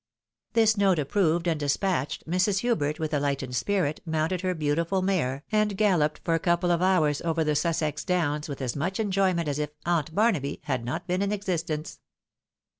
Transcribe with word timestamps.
This 0.53 0.77
note 0.77 0.97
approved 0.97 1.47
and 1.47 1.59
despatched, 1.59 2.25
Mrs.' 2.27 2.61
Hubert, 2.61 2.97
with 2.97 3.13
a 3.13 3.19
lightened 3.19 3.55
spirit, 3.55 4.01
mounted 4.03 4.41
her 4.41 4.55
beautiful 4.55 5.03
mare, 5.03 5.43
and 5.51 5.77
galloped 5.77 6.21
for 6.23 6.33
a 6.33 6.39
couple 6.39 6.71
of 6.71 6.81
hours 6.81 7.21
over 7.21 7.43
the 7.43 7.55
Sussex 7.55 8.03
downs 8.03 8.49
with 8.49 8.63
as 8.63 8.75
much 8.75 8.99
enjoyment 8.99 9.47
as 9.47 9.59
if" 9.59 9.69
Aunt 9.85 10.15
Bamaby" 10.15 10.59
had 10.63 10.83
not 10.83 11.05
been 11.05 11.21
in 11.21 11.31
existence. 11.31 11.99